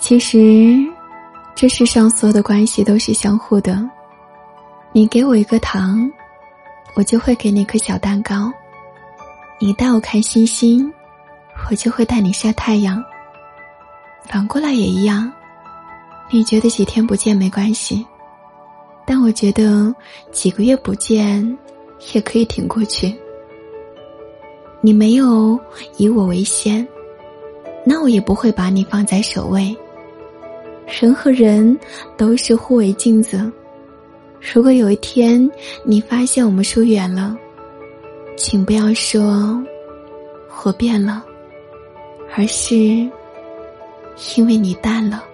[0.00, 0.76] 其实，
[1.54, 3.88] 这世上所有的关系都是相互的。
[4.92, 6.10] 你给我一个糖，
[6.94, 8.50] 我就会给你颗小蛋糕；
[9.60, 10.90] 你带我看星星，
[11.70, 13.04] 我就会带你晒太阳。
[14.24, 15.30] 反过来也一样，
[16.30, 18.04] 你觉得几天不见没关系，
[19.06, 19.94] 但我觉得
[20.32, 21.58] 几个月不见
[22.14, 23.14] 也可以挺过去。
[24.80, 25.60] 你没有
[25.98, 26.86] 以我为先，
[27.84, 29.76] 那我也不会把你放在首位。
[30.90, 31.78] 人和人
[32.16, 33.50] 都是互为镜子。
[34.40, 35.50] 如果有一天
[35.84, 37.36] 你发现我们疏远了，
[38.36, 39.62] 请不要说
[40.64, 41.24] “我变了”，
[42.34, 42.76] 而是
[44.36, 45.24] 因为你淡了。